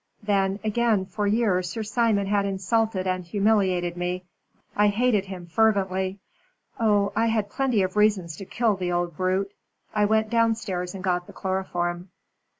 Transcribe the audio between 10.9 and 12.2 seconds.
and got the chloroform."